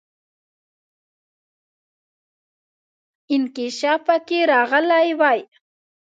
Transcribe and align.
انکشاف 3.33 3.99
پکې 4.07 4.39
راغلی 4.51 5.09
وای. 5.19 5.39